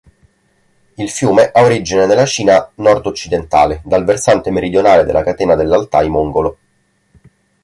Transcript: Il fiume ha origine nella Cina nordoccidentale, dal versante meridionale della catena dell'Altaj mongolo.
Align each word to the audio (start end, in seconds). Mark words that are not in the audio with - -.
Il 0.95 1.11
fiume 1.11 1.51
ha 1.53 1.61
origine 1.61 2.07
nella 2.07 2.25
Cina 2.25 2.71
nordoccidentale, 2.73 3.83
dal 3.85 4.03
versante 4.03 4.49
meridionale 4.49 5.03
della 5.03 5.21
catena 5.21 5.53
dell'Altaj 5.53 6.07
mongolo. 6.07 6.57